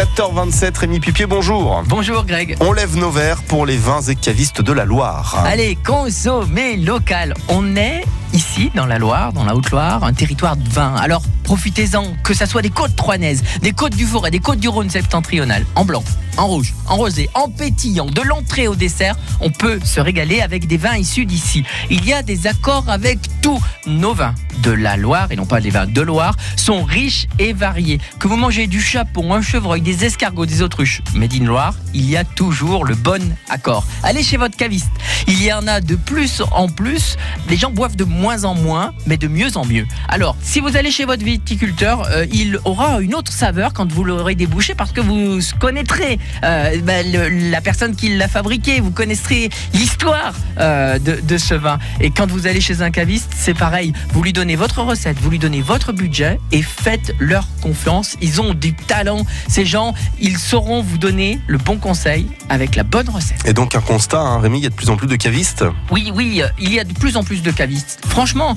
[0.00, 1.82] 7h27, Rémi Pipier, bonjour.
[1.86, 2.56] Bonjour Greg.
[2.60, 5.44] On lève nos verres pour les vins et cavistes de la Loire.
[5.44, 7.34] Allez, consommer local.
[7.48, 8.02] On est
[8.32, 10.94] ici, dans la Loire, dans la Haute-Loire, un territoire de vin.
[10.94, 14.68] Alors profitez-en, que ça soit des côtes troinaises, des côtes du Forêt, des côtes du
[14.68, 16.02] Rhône septentrional, en blanc,
[16.36, 20.66] en rouge, en rosé, en pétillant, de l'entrée au dessert, on peut se régaler avec
[20.66, 21.64] des vins issus d'ici.
[21.90, 25.60] Il y a des accords avec tous nos vins de la Loire, et non pas
[25.60, 28.00] les vins de Loire, sont riches et variés.
[28.18, 32.08] Que vous mangez du chapon, un chevreuil, des escargots, des autruches, Made in Loire, il
[32.08, 33.84] y a toujours le bon accord.
[34.02, 34.90] Allez chez votre caviste.
[35.26, 37.16] Il y en a de plus en plus.
[37.48, 39.86] Les gens boivent de moins en moins, mais de mieux en mieux.
[40.08, 44.04] Alors, si vous allez chez votre viticulteur, euh, il aura une autre saveur quand vous
[44.04, 48.90] l'aurez débouché parce que vous connaîtrez euh, bah, le- la personne qui l'a fabriqué, vous
[48.90, 51.78] connaîtrez l'histoire euh, de, de ce vin.
[52.00, 53.92] Et quand vous allez chez un caviste, c'est pareil.
[54.12, 58.16] Vous lui donnez votre recette, vous lui donnez votre budget et faites leur confiance.
[58.20, 59.24] Ils ont du talent.
[59.48, 63.40] Ces gens, ils sauront vous donner le bon conseil avec la bonne recette.
[63.46, 65.64] Et donc un constat, hein, Rémi, il y a de plus en plus de cavistes.
[65.90, 67.98] Oui, oui, euh, il y a de plus en plus de cavistes.
[68.08, 68.54] Franchement,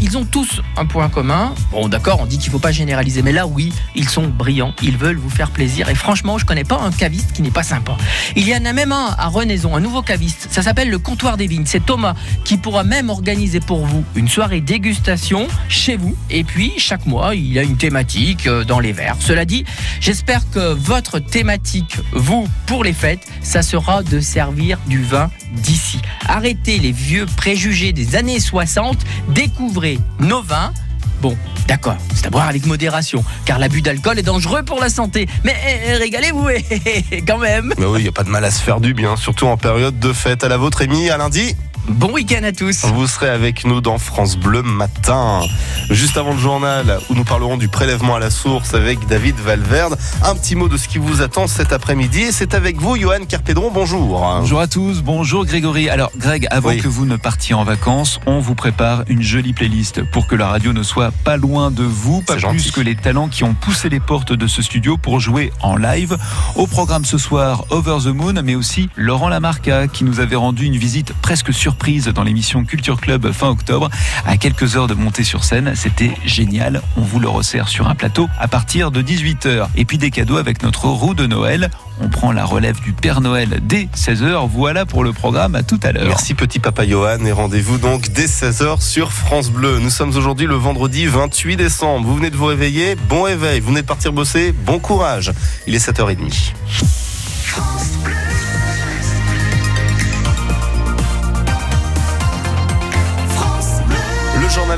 [0.00, 1.54] ils ont tous un point commun.
[1.70, 4.74] Bon, d'accord, on dit qu'il faut pas généraliser, mais là, oui, ils sont brillants.
[4.82, 5.88] Ils veulent vous faire plaisir.
[5.88, 7.96] Et franchement, je connais pas un caviste qui n'est pas sympa.
[8.36, 10.48] Il y en a même un à Renaison, un nouveau caviste.
[10.50, 11.66] Ça s'appelle le Comptoir des Vignes.
[11.66, 16.16] C'est Thomas qui pourra même organiser pour vous une soirée dégustation chez vous.
[16.30, 19.16] Et puis, chaque mois, il a une thématique euh, dans les verres.
[19.20, 19.64] Cela dit,
[20.00, 26.00] j'espère que votre thématique, vous, pour les fêtes, ça sera de servir du vin d'ici.
[26.28, 28.98] Arrêtez les vieux préjugés des années 60,
[29.28, 30.72] découvrez nos vins.
[31.20, 31.36] Bon,
[31.66, 35.26] d'accord, c'est à boire avec modération, car l'abus d'alcool est dangereux pour la santé.
[35.44, 36.48] Mais eh, eh, régalez-vous,
[37.10, 37.72] eh, quand même.
[37.78, 39.56] Mais oui, il n'y a pas de mal à se faire du bien, surtout en
[39.56, 40.44] période de fête.
[40.44, 41.56] À la vôtre, Rémi, à lundi.
[41.88, 42.84] Bon week-end à tous.
[42.84, 45.40] Vous serez avec nous dans France Bleu matin.
[45.88, 49.96] Juste avant le journal, où nous parlerons du prélèvement à la source avec David Valverde.
[50.24, 52.22] Un petit mot de ce qui vous attend cet après-midi.
[52.22, 53.70] Et c'est avec vous, Johan Carpédron.
[53.72, 54.18] Bonjour.
[54.40, 55.88] Bonjour à tous, bonjour Grégory.
[55.88, 56.78] Alors Greg, avant Oui.
[56.78, 60.48] que vous ne partiez en vacances, on vous prépare une jolie playlist pour que la
[60.48, 62.72] radio ne soit pas loin de vous, pas plus gentil.
[62.72, 66.16] que les talents qui ont poussé les portes de ce studio pour jouer en live.
[66.56, 70.64] Au programme ce soir, Over the Moon, mais aussi Laurent Lamarca qui nous avait rendu
[70.64, 71.75] une visite presque surprise
[72.14, 73.90] dans l'émission Culture Club fin octobre.
[74.26, 76.82] À quelques heures de montée sur scène, c'était génial.
[76.96, 79.68] On vous le resserre sur un plateau à partir de 18h.
[79.76, 81.70] Et puis des cadeaux avec notre roue de Noël.
[82.00, 84.48] On prend la relève du Père Noël dès 16h.
[84.50, 85.54] Voilà pour le programme.
[85.54, 86.08] À tout à l'heure.
[86.08, 89.78] Merci petit papa Johan et rendez-vous donc dès 16h sur France Bleu.
[89.78, 92.06] Nous sommes aujourd'hui le vendredi 28 décembre.
[92.06, 93.60] Vous venez de vous réveiller, bon réveil.
[93.60, 95.32] Vous venez de partir bosser, bon courage.
[95.68, 97.05] Il est 7h30.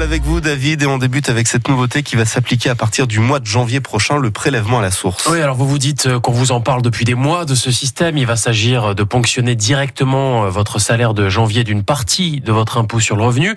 [0.03, 3.21] Avec vous David et on débute avec cette nouveauté qui va s'appliquer à partir du
[3.21, 5.27] mois de janvier prochain, le prélèvement à la source.
[5.31, 7.71] Oui, alors vous vous dites euh, qu'on vous en parle depuis des mois de ce
[7.71, 8.17] système.
[8.17, 12.79] Il va s'agir de ponctionner directement euh, votre salaire de janvier d'une partie de votre
[12.79, 13.55] impôt sur le revenu.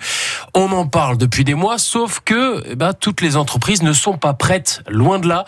[0.54, 4.16] On en parle depuis des mois, sauf que eh ben, toutes les entreprises ne sont
[4.16, 5.44] pas prêtes, loin de là.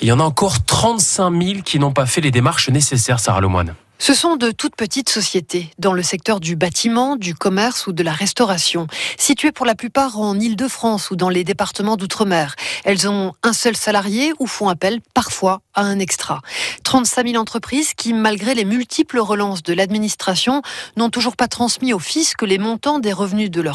[0.00, 3.40] Il y en a encore 35 000 qui n'ont pas fait les démarches nécessaires, Sarah
[3.40, 3.74] Lemoine.
[3.98, 8.02] Ce sont de toutes petites sociétés, dans le secteur du bâtiment, du commerce ou de
[8.02, 8.86] la restauration,
[9.16, 12.56] situées pour la plupart en Île-de-France ou dans les départements d'outre-mer.
[12.84, 16.42] Elles ont un seul salarié ou font appel parfois à un extra.
[16.84, 20.60] 35 000 entreprises qui, malgré les multiples relances de l'administration,
[20.96, 23.74] n'ont toujours pas transmis au fisc les montants des revenus de leurs